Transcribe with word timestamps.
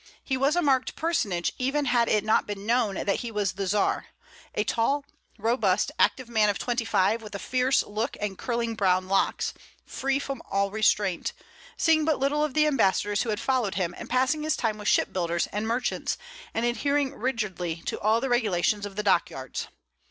He 0.23 0.35
was 0.35 0.55
a 0.55 0.63
marked 0.63 0.95
personage, 0.95 1.51
even 1.59 1.85
had 1.85 2.09
it 2.09 2.23
not 2.23 2.47
been 2.47 2.65
known 2.65 2.95
that 3.05 3.17
he 3.17 3.29
was 3.29 3.51
the 3.53 3.67
Czar, 3.67 4.07
a 4.55 4.63
tall, 4.63 5.05
robust, 5.37 5.91
active 5.99 6.27
man 6.27 6.49
of 6.49 6.57
twenty 6.57 6.85
five, 6.85 7.21
with 7.21 7.35
a 7.35 7.37
fierce 7.37 7.83
look 7.83 8.17
and 8.19 8.35
curling 8.35 8.73
brown 8.73 9.07
locks, 9.07 9.53
free 9.85 10.17
from 10.17 10.41
all 10.49 10.71
restraint, 10.71 11.33
seeing 11.77 12.03
but 12.03 12.17
little 12.17 12.43
of 12.43 12.55
the 12.55 12.65
ambassadors 12.65 13.21
who 13.21 13.29
had 13.29 13.39
followed 13.39 13.75
him, 13.75 13.93
and 13.95 14.09
passing 14.09 14.41
his 14.41 14.57
time 14.57 14.79
with 14.79 14.87
ship 14.87 15.13
builders 15.13 15.45
and 15.53 15.67
merchants, 15.67 16.17
and 16.51 16.65
adhering 16.65 17.13
rigidly 17.13 17.83
to 17.85 17.99
all 17.99 18.19
the 18.19 18.27
regulations 18.29 18.87
of 18.87 18.95
the 18.95 19.03
dock 19.03 19.29
yards. 19.29 19.67